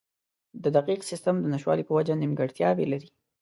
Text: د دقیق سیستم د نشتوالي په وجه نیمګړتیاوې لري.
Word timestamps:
د 0.63 0.65
دقیق 0.77 1.01
سیستم 1.09 1.35
د 1.39 1.45
نشتوالي 1.53 1.83
په 1.85 1.93
وجه 1.97 2.13
نیمګړتیاوې 2.21 2.85
لري. 2.93 3.09